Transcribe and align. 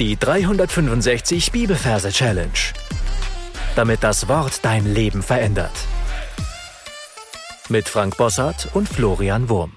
Die 0.00 0.16
365 0.16 1.52
Bibelverse 1.52 2.10
Challenge. 2.10 2.50
Damit 3.76 4.02
das 4.02 4.26
Wort 4.26 4.64
dein 4.64 4.92
Leben 4.92 5.22
verändert. 5.22 5.70
Mit 7.68 7.88
Frank 7.88 8.16
Bossart 8.16 8.70
und 8.74 8.88
Florian 8.88 9.48
Wurm. 9.48 9.74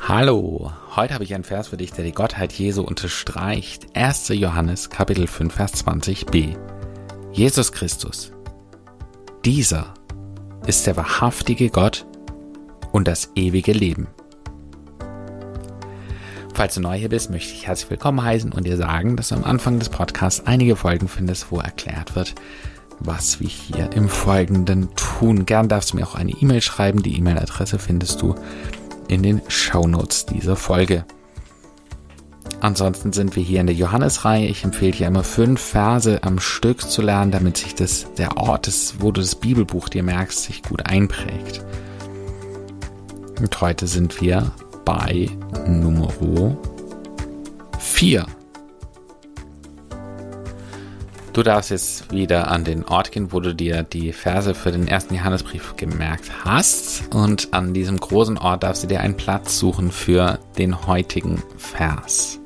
Hallo, 0.00 0.72
heute 0.96 1.14
habe 1.14 1.22
ich 1.22 1.32
einen 1.32 1.44
Vers 1.44 1.68
für 1.68 1.76
dich, 1.76 1.92
der 1.92 2.04
die 2.04 2.10
Gottheit 2.10 2.52
Jesu 2.52 2.82
unterstreicht. 2.82 3.86
1. 3.94 4.30
Johannes 4.30 4.90
Kapitel 4.90 5.28
5 5.28 5.54
Vers 5.54 5.86
20b. 5.86 6.58
Jesus 7.30 7.70
Christus. 7.70 8.32
Dieser 9.44 9.94
ist 10.66 10.84
der 10.84 10.96
wahrhaftige 10.96 11.70
Gott 11.70 12.06
und 12.90 13.06
das 13.06 13.30
ewige 13.36 13.70
Leben. 13.70 14.08
Falls 16.60 16.74
du 16.74 16.82
neu 16.82 16.98
hier 16.98 17.08
bist, 17.08 17.30
möchte 17.30 17.54
ich 17.54 17.66
herzlich 17.66 17.88
willkommen 17.88 18.22
heißen 18.22 18.52
und 18.52 18.66
dir 18.66 18.76
sagen, 18.76 19.16
dass 19.16 19.30
du 19.30 19.34
am 19.34 19.44
Anfang 19.44 19.78
des 19.78 19.88
Podcasts 19.88 20.46
einige 20.46 20.76
Folgen 20.76 21.08
findest, 21.08 21.50
wo 21.50 21.58
erklärt 21.58 22.14
wird, 22.16 22.34
was 22.98 23.40
wir 23.40 23.48
hier 23.48 23.90
im 23.94 24.10
Folgenden 24.10 24.94
tun. 24.94 25.46
Gern 25.46 25.70
darfst 25.70 25.92
du 25.92 25.96
mir 25.96 26.06
auch 26.06 26.16
eine 26.16 26.32
E-Mail 26.32 26.60
schreiben. 26.60 27.02
Die 27.02 27.16
E-Mail-Adresse 27.16 27.78
findest 27.78 28.20
du 28.20 28.34
in 29.08 29.22
den 29.22 29.40
Shownotes 29.48 30.26
dieser 30.26 30.54
Folge. 30.54 31.06
Ansonsten 32.60 33.14
sind 33.14 33.36
wir 33.36 33.42
hier 33.42 33.62
in 33.62 33.66
der 33.66 33.76
Johannesreihe. 33.76 34.46
Ich 34.46 34.62
empfehle 34.62 34.92
dir 34.92 35.06
immer 35.06 35.24
fünf 35.24 35.62
Verse 35.62 36.22
am 36.22 36.38
Stück 36.40 36.82
zu 36.82 37.00
lernen, 37.00 37.30
damit 37.30 37.56
sich 37.56 37.74
das, 37.74 38.12
der 38.18 38.36
Ort, 38.36 38.68
ist, 38.68 39.00
wo 39.00 39.12
du 39.12 39.22
das 39.22 39.34
Bibelbuch 39.34 39.88
dir 39.88 40.02
merkst, 40.02 40.42
sich 40.42 40.62
gut 40.62 40.84
einprägt. 40.84 41.64
Und 43.40 43.58
heute 43.62 43.86
sind 43.86 44.20
wir 44.20 44.52
bei 44.90 45.28
Nummer 45.68 46.08
4. 47.78 48.26
Du 51.32 51.44
darfst 51.44 51.70
jetzt 51.70 52.10
wieder 52.10 52.50
an 52.50 52.64
den 52.64 52.84
Ort 52.84 53.12
gehen, 53.12 53.30
wo 53.30 53.38
du 53.38 53.54
dir 53.54 53.84
die 53.84 54.12
Verse 54.12 54.52
für 54.52 54.72
den 54.72 54.88
ersten 54.88 55.14
Johannesbrief 55.14 55.76
gemerkt 55.76 56.44
hast. 56.44 57.14
Und 57.14 57.54
an 57.54 57.72
diesem 57.72 58.00
großen 58.00 58.36
Ort 58.36 58.64
darfst 58.64 58.82
du 58.82 58.88
dir 58.88 59.00
einen 59.00 59.16
Platz 59.16 59.60
suchen 59.60 59.92
für 59.92 60.40
den 60.58 60.88
heutigen 60.88 61.40
Vers. 61.56 62.40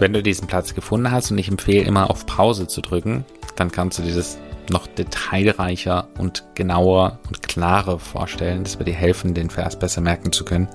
Wenn 0.00 0.12
du 0.12 0.20
diesen 0.20 0.48
Platz 0.48 0.74
gefunden 0.74 1.12
hast 1.12 1.30
und 1.30 1.38
ich 1.38 1.46
empfehle 1.46 1.84
immer 1.84 2.10
auf 2.10 2.26
Pause 2.26 2.66
zu 2.66 2.80
drücken, 2.80 3.24
dann 3.54 3.70
kannst 3.70 4.00
du 4.00 4.02
dir 4.02 4.16
das 4.16 4.36
noch 4.70 4.86
detailreicher 4.86 6.08
und 6.18 6.44
genauer 6.54 7.18
und 7.28 7.42
klarer 7.42 7.98
vorstellen. 7.98 8.64
Das 8.64 8.78
wird 8.78 8.88
dir 8.88 8.94
helfen, 8.94 9.34
den 9.34 9.50
Vers 9.50 9.78
besser 9.78 10.00
merken 10.00 10.32
zu 10.32 10.44
können. 10.44 10.68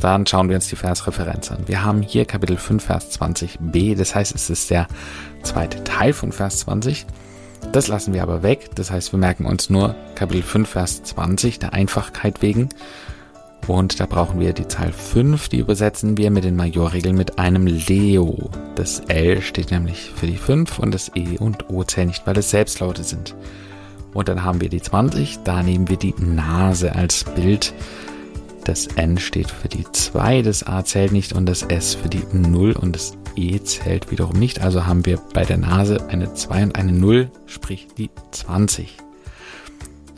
Dann 0.00 0.26
schauen 0.26 0.48
wir 0.48 0.56
uns 0.56 0.68
die 0.68 0.76
Versreferenz 0.76 1.52
an. 1.52 1.58
Wir 1.66 1.84
haben 1.84 2.02
hier 2.02 2.24
Kapitel 2.24 2.56
5, 2.56 2.84
Vers 2.84 3.20
20b. 3.20 3.96
Das 3.96 4.14
heißt, 4.14 4.34
es 4.34 4.50
ist 4.50 4.70
der 4.70 4.88
zweite 5.42 5.84
Teil 5.84 6.12
von 6.12 6.32
Vers 6.32 6.58
20. 6.60 7.06
Das 7.70 7.86
lassen 7.86 8.12
wir 8.12 8.22
aber 8.22 8.42
weg. 8.42 8.70
Das 8.74 8.90
heißt, 8.90 9.12
wir 9.12 9.18
merken 9.18 9.46
uns 9.46 9.70
nur 9.70 9.94
Kapitel 10.16 10.42
5, 10.42 10.68
Vers 10.68 11.04
20 11.04 11.60
der 11.60 11.72
Einfachkeit 11.72 12.42
wegen. 12.42 12.68
Und 13.68 14.00
da 14.00 14.06
brauchen 14.06 14.40
wir 14.40 14.52
die 14.52 14.66
Zahl 14.66 14.92
5, 14.92 15.48
die 15.48 15.58
übersetzen 15.58 16.16
wir 16.16 16.30
mit 16.30 16.44
den 16.44 16.56
Majorregeln 16.56 17.16
mit 17.16 17.38
einem 17.38 17.66
Leo. 17.66 18.50
Das 18.74 19.00
L 19.06 19.40
steht 19.40 19.70
nämlich 19.70 20.10
für 20.10 20.26
die 20.26 20.36
5 20.36 20.78
und 20.80 20.92
das 20.92 21.12
E 21.14 21.38
und 21.38 21.70
O 21.70 21.84
zählen 21.84 22.08
nicht, 22.08 22.26
weil 22.26 22.36
es 22.38 22.50
Selbstlaute 22.50 23.04
sind. 23.04 23.36
Und 24.14 24.28
dann 24.28 24.44
haben 24.44 24.60
wir 24.60 24.68
die 24.68 24.82
20, 24.82 25.38
da 25.44 25.62
nehmen 25.62 25.88
wir 25.88 25.96
die 25.96 26.14
Nase 26.18 26.94
als 26.94 27.24
Bild. 27.24 27.72
Das 28.64 28.86
N 28.88 29.18
steht 29.18 29.50
für 29.50 29.68
die 29.68 29.84
2, 29.90 30.42
das 30.42 30.66
A 30.66 30.84
zählt 30.84 31.12
nicht 31.12 31.32
und 31.32 31.46
das 31.46 31.62
S 31.62 31.94
für 31.94 32.08
die 32.08 32.24
0 32.32 32.72
und 32.72 32.94
das 32.94 33.12
E 33.36 33.60
zählt 33.60 34.10
wiederum 34.10 34.38
nicht. 34.38 34.60
Also 34.60 34.86
haben 34.86 35.06
wir 35.06 35.18
bei 35.32 35.44
der 35.44 35.56
Nase 35.56 36.08
eine 36.08 36.34
2 36.34 36.64
und 36.64 36.76
eine 36.76 36.92
0, 36.92 37.30
sprich 37.46 37.88
die 37.96 38.10
20. 38.32 39.01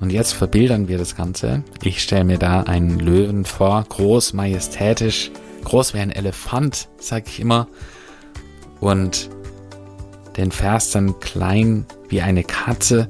Und 0.00 0.10
jetzt 0.10 0.32
verbildern 0.32 0.88
wir 0.88 0.98
das 0.98 1.16
Ganze. 1.16 1.62
Ich 1.82 2.02
stelle 2.02 2.24
mir 2.24 2.38
da 2.38 2.62
einen 2.62 2.98
Löwen 2.98 3.44
vor, 3.44 3.84
groß, 3.88 4.32
majestätisch, 4.32 5.30
groß 5.64 5.94
wie 5.94 5.98
ein 5.98 6.10
Elefant, 6.10 6.88
sag 6.98 7.28
ich 7.28 7.40
immer. 7.40 7.68
Und 8.80 9.30
den 10.36 10.50
Vers 10.50 10.90
dann 10.90 11.20
klein 11.20 11.86
wie 12.08 12.20
eine 12.20 12.44
Katze. 12.44 13.08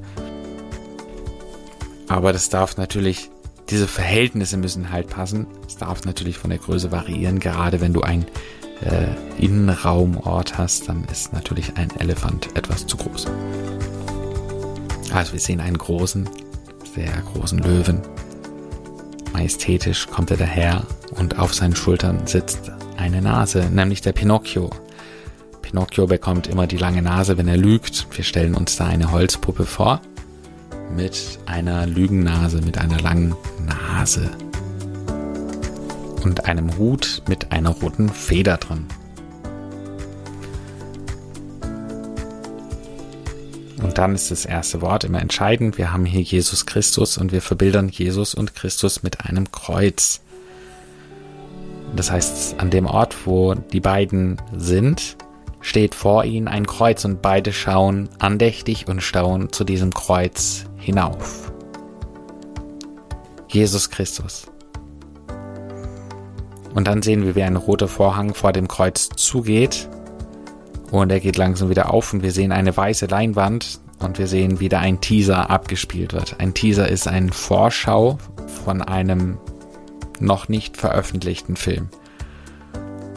Aber 2.07 2.31
das 2.31 2.49
darf 2.49 2.77
natürlich, 2.77 3.29
diese 3.69 3.87
Verhältnisse 3.87 4.57
müssen 4.57 4.91
halt 4.91 5.09
passen. 5.09 5.47
Es 5.67 5.77
darf 5.77 6.05
natürlich 6.05 6.37
von 6.37 6.51
der 6.51 6.59
Größe 6.59 6.91
variieren. 6.91 7.39
Gerade 7.39 7.81
wenn 7.81 7.93
du 7.93 8.01
ein 8.01 8.25
äh, 8.81 9.43
Innenraumort 9.43 10.57
hast, 10.57 10.87
dann 10.87 11.05
ist 11.11 11.33
natürlich 11.33 11.75
ein 11.77 11.89
Elefant 11.99 12.55
etwas 12.55 12.85
zu 12.85 12.97
groß. 12.97 13.25
Also 15.13 15.33
wir 15.33 15.39
sehen 15.39 15.61
einen 15.61 15.77
großen, 15.77 16.29
sehr 16.95 17.21
großen 17.33 17.59
Löwen. 17.59 18.01
Majestätisch 19.33 20.07
kommt 20.07 20.31
er 20.31 20.37
daher 20.37 20.83
und 21.11 21.37
auf 21.37 21.53
seinen 21.53 21.75
Schultern 21.75 22.25
sitzt 22.25 22.71
eine 22.97 23.21
Nase, 23.21 23.69
nämlich 23.69 24.01
der 24.01 24.13
Pinocchio. 24.13 24.69
Pinocchio 25.61 26.07
bekommt 26.07 26.47
immer 26.47 26.67
die 26.67 26.77
lange 26.77 27.01
Nase, 27.01 27.37
wenn 27.37 27.49
er 27.49 27.57
lügt. 27.57 28.07
Wir 28.15 28.23
stellen 28.23 28.55
uns 28.55 28.77
da 28.77 28.85
eine 28.85 29.11
Holzpuppe 29.11 29.65
vor 29.65 30.01
mit 30.95 31.39
einer 31.45 31.85
Lügennase, 31.85 32.61
mit 32.61 32.77
einer 32.77 33.01
langen 33.01 33.35
Nase 33.65 34.31
und 36.23 36.45
einem 36.45 36.77
Hut 36.77 37.23
mit 37.27 37.51
einer 37.51 37.71
roten 37.71 38.07
Feder 38.07 38.57
drin. 38.57 38.85
Dann 43.95 44.13
ist 44.13 44.29
das 44.29 44.43
erste 44.45 44.81
Wort 44.81 45.05
immer 45.05 45.21
entscheidend. 45.21 45.77
Wir 45.77 45.93
haben 45.93 46.05
hier 46.05 46.21
Jesus 46.21 46.65
Christus 46.65 47.17
und 47.17 47.31
wir 47.31 47.41
verbildern 47.41 47.87
Jesus 47.87 48.35
und 48.35 48.53
Christus 48.53 49.03
mit 49.03 49.21
einem 49.25 49.51
Kreuz. 49.53 50.19
Das 51.95 52.11
heißt, 52.11 52.59
an 52.59 52.69
dem 52.69 52.87
Ort, 52.87 53.25
wo 53.25 53.53
die 53.53 53.79
beiden 53.79 54.41
sind, 54.53 55.15
steht 55.61 55.95
vor 55.95 56.25
ihnen 56.25 56.49
ein 56.49 56.67
Kreuz 56.67 57.05
und 57.05 57.21
beide 57.21 57.53
schauen 57.53 58.09
andächtig 58.19 58.89
und 58.89 59.01
staunen 59.01 59.53
zu 59.53 59.63
diesem 59.63 59.93
Kreuz 59.93 60.65
hinauf. 60.75 61.53
Jesus 63.47 63.89
Christus. 63.89 64.47
Und 66.73 66.85
dann 66.85 67.01
sehen 67.01 67.23
wir, 67.23 67.35
wie 67.35 67.43
ein 67.43 67.55
roter 67.55 67.87
Vorhang 67.87 68.33
vor 68.33 68.51
dem 68.51 68.67
Kreuz 68.67 69.07
zugeht 69.15 69.87
und 70.91 71.13
er 71.13 71.21
geht 71.21 71.37
langsam 71.37 71.69
wieder 71.69 71.93
auf 71.93 72.11
und 72.11 72.23
wir 72.23 72.33
sehen 72.33 72.51
eine 72.51 72.75
weiße 72.75 73.05
Leinwand 73.05 73.84
und 73.99 74.19
wir 74.19 74.27
sehen, 74.27 74.59
wie 74.59 74.69
da 74.69 74.79
ein 74.79 75.01
Teaser 75.01 75.49
abgespielt 75.49 76.13
wird. 76.13 76.39
Ein 76.39 76.53
Teaser 76.53 76.89
ist 76.89 77.07
ein 77.07 77.31
Vorschau 77.31 78.17
von 78.63 78.81
einem 78.81 79.37
noch 80.19 80.47
nicht 80.47 80.77
veröffentlichten 80.77 81.55
Film. 81.55 81.89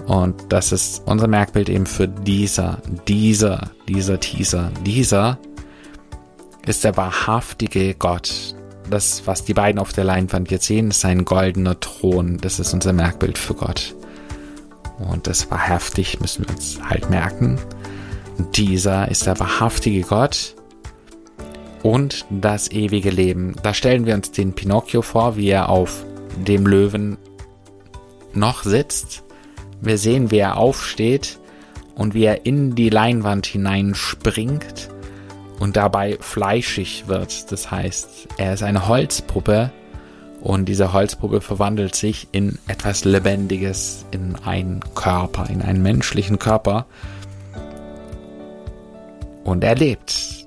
Und 0.06 0.34
das 0.49 0.72
ist 0.72 1.03
unser 1.05 1.28
Merkbild 1.28 1.69
eben 1.69 1.87
für 1.87 2.09
dieser, 2.09 2.78
dieser, 3.06 3.71
dieser 3.89 4.19
Teaser. 4.19 4.72
Dieser 4.84 5.39
ist 6.66 6.84
der 6.84 6.97
wahrhaftige 6.97 7.95
Gott. 7.95 8.55
Das, 8.89 9.27
was 9.27 9.45
die 9.45 9.53
beiden 9.53 9.78
auf 9.78 9.93
der 9.93 10.05
Leinwand 10.05 10.50
jetzt 10.50 10.66
sehen, 10.66 10.91
ist 10.91 11.05
ein 11.05 11.27
goldener 11.27 11.78
Thron. 11.78 12.39
Das 12.39 12.59
ist 12.59 12.72
unser 12.72 12.95
Merkbild 12.95 13.37
für 13.37 13.55
Gott. 13.55 13.95
Und 14.99 15.27
das 15.27 15.50
wahrhaftig 15.50 16.21
müssen 16.21 16.47
wir 16.49 16.55
uns 16.55 16.78
halt 16.83 17.10
merken. 17.10 17.59
Dieser 18.55 19.10
ist 19.10 19.27
der 19.27 19.39
wahrhaftige 19.39 20.03
Gott 20.03 20.55
und 21.83 22.27
das 22.31 22.71
ewige 22.71 23.11
Leben. 23.11 23.56
Da 23.62 23.75
stellen 23.75 24.06
wir 24.06 24.15
uns 24.15 24.31
den 24.31 24.53
Pinocchio 24.53 25.03
vor, 25.03 25.37
wie 25.37 25.49
er 25.49 25.69
auf 25.69 26.05
dem 26.47 26.66
Löwen 26.66 27.19
noch 28.34 28.63
sitzt. 28.63 29.25
Wir 29.80 29.98
sehen, 29.98 30.30
wie 30.30 30.39
er 30.39 30.57
aufsteht 30.57 31.39
und 31.95 32.15
wie 32.15 32.25
er 32.25 32.47
in 32.47 32.75
die 32.75 32.91
Leinwand 32.91 33.47
hineinspringt 33.47 34.91
und 35.59 35.77
dabei 35.77 36.19
fleischig 36.21 37.04
wird. 37.07 37.51
Das 37.53 37.71
heißt, 37.71 38.28
er 38.39 38.54
ist 38.54 38.63
eine 38.63 38.89
Holzpuppe 38.89 39.72
und 40.41 40.66
diese 40.66 40.92
Holzpuppe 40.92 41.41
verwandelt 41.41 41.95
sich 41.95 42.28
in 42.33 42.59
etwas 42.69 43.04
Lebendiges, 43.04 44.04
in 44.13 44.36
einen 44.45 44.80
Körper, 44.95 45.48
in 45.51 45.63
einen 45.63 45.83
menschlichen 45.83 46.39
Körper. 46.39 46.86
Und 49.45 49.65
er 49.65 49.75
lebt. 49.75 50.47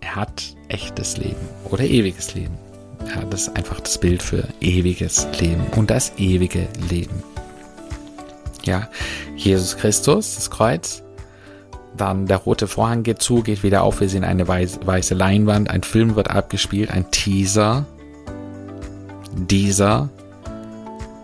Er 0.00 0.14
hat 0.14 0.55
echtes 0.68 1.16
Leben 1.16 1.48
oder 1.64 1.84
ewiges 1.84 2.34
Leben. 2.34 2.56
Ja, 3.08 3.22
das 3.24 3.42
ist 3.42 3.56
einfach 3.56 3.80
das 3.80 3.98
Bild 3.98 4.22
für 4.22 4.44
ewiges 4.60 5.26
Leben 5.38 5.62
und 5.76 5.90
das 5.90 6.12
ewige 6.18 6.66
Leben. 6.90 7.22
Ja, 8.64 8.88
Jesus 9.36 9.76
Christus, 9.76 10.34
das 10.34 10.50
Kreuz, 10.50 11.02
dann 11.96 12.26
der 12.26 12.38
rote 12.38 12.66
Vorhang 12.66 13.04
geht 13.04 13.22
zu, 13.22 13.42
geht 13.42 13.62
wieder 13.62 13.82
auf, 13.82 14.00
wir 14.00 14.08
sehen 14.08 14.24
eine 14.24 14.48
weiße 14.48 15.14
Leinwand, 15.14 15.70
ein 15.70 15.82
Film 15.82 16.16
wird 16.16 16.30
abgespielt, 16.30 16.90
ein 16.90 17.10
Teaser 17.10 17.86
dieser 19.36 20.08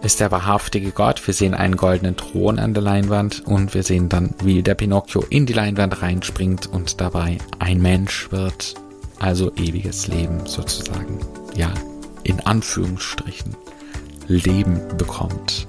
ist 0.02 0.20
der 0.20 0.30
wahrhaftige 0.30 0.90
Gott. 0.90 1.24
Wir 1.26 1.32
sehen 1.32 1.54
einen 1.54 1.76
goldenen 1.76 2.16
Thron 2.16 2.58
an 2.58 2.74
der 2.74 2.82
Leinwand 2.82 3.46
und 3.46 3.72
wir 3.74 3.82
sehen 3.84 4.08
dann, 4.08 4.34
wie 4.42 4.62
der 4.62 4.74
Pinocchio 4.74 5.24
in 5.30 5.46
die 5.46 5.52
Leinwand 5.52 6.02
reinspringt 6.02 6.66
und 6.66 7.00
dabei 7.00 7.38
ein 7.58 7.80
Mensch 7.80 8.30
wird. 8.32 8.74
Also 9.22 9.54
ewiges 9.54 10.08
Leben 10.08 10.46
sozusagen. 10.46 11.20
Ja, 11.54 11.72
in 12.24 12.40
Anführungsstrichen. 12.40 13.56
Leben 14.26 14.80
bekommt. 14.98 15.68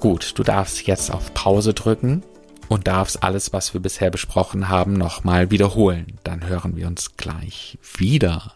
Gut, 0.00 0.32
du 0.36 0.42
darfst 0.42 0.86
jetzt 0.86 1.10
auf 1.12 1.34
Pause 1.34 1.74
drücken 1.74 2.22
und 2.68 2.86
darfst 2.86 3.22
alles, 3.22 3.52
was 3.52 3.74
wir 3.74 3.82
bisher 3.82 4.10
besprochen 4.10 4.70
haben, 4.70 4.94
nochmal 4.94 5.50
wiederholen. 5.50 6.18
Dann 6.24 6.46
hören 6.46 6.74
wir 6.74 6.86
uns 6.86 7.18
gleich 7.18 7.78
wieder. 7.98 8.54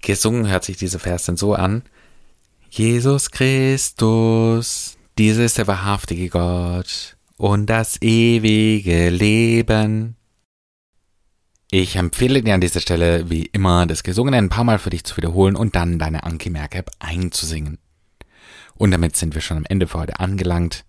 Gesungen 0.00 0.48
hört 0.48 0.64
sich 0.64 0.78
diese 0.78 0.98
Vers 0.98 1.26
dann 1.26 1.36
so 1.36 1.54
an. 1.54 1.82
Jesus 2.70 3.30
Christus, 3.30 4.96
dieser 5.18 5.44
ist 5.44 5.58
der 5.58 5.66
wahrhaftige 5.66 6.30
Gott 6.30 7.15
und 7.36 7.66
das 7.66 8.00
ewige 8.02 9.10
Leben. 9.10 10.16
Ich 11.70 11.96
empfehle 11.96 12.42
dir 12.42 12.54
an 12.54 12.60
dieser 12.60 12.80
Stelle 12.80 13.28
wie 13.28 13.46
immer 13.46 13.86
das 13.86 14.02
Gesungene 14.02 14.36
ein 14.36 14.48
paar 14.48 14.64
Mal 14.64 14.78
für 14.78 14.90
dich 14.90 15.04
zu 15.04 15.16
wiederholen 15.16 15.56
und 15.56 15.74
dann 15.74 15.98
deine 15.98 16.24
Anki 16.24 16.50
Merk 16.50 16.74
App 16.74 16.90
einzusingen. 16.98 17.78
Und 18.74 18.90
damit 18.90 19.16
sind 19.16 19.34
wir 19.34 19.42
schon 19.42 19.56
am 19.56 19.66
Ende 19.68 19.86
für 19.86 19.98
heute 19.98 20.20
angelangt. 20.20 20.84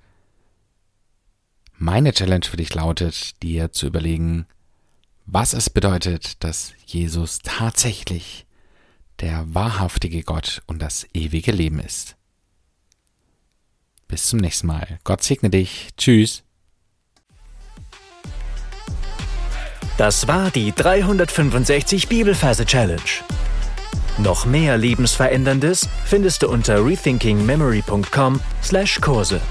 Meine 1.78 2.14
Challenge 2.14 2.46
für 2.46 2.58
dich 2.58 2.74
lautet, 2.74 3.42
dir 3.44 3.72
zu 3.72 3.88
überlegen, 3.88 4.46
was 5.26 5.54
es 5.54 5.70
bedeutet, 5.70 6.44
dass 6.44 6.74
Jesus 6.86 7.40
tatsächlich 7.40 8.46
der 9.20 9.54
wahrhaftige 9.54 10.24
Gott 10.24 10.62
und 10.68 10.82
das 10.82 11.08
ewige 11.14 11.52
Leben 11.52 11.80
ist. 11.80 12.17
Bis 14.08 14.28
zum 14.28 14.40
nächsten 14.40 14.68
Mal. 14.68 15.00
Gott 15.04 15.24
segne 15.24 15.50
dich. 15.50 15.90
Tschüss. 15.98 16.44
Das 19.98 20.28
war 20.28 20.52
die 20.52 20.72
365 20.74 22.08
Bibelferse 22.08 22.66
Challenge. 22.66 23.02
Noch 24.20 24.46
mehr 24.46 24.78
Lebensveränderndes 24.78 25.90
findest 26.06 26.44
du 26.44 26.50
unter 26.50 26.86
rethinkingmemory.com/Kurse. 26.86 29.42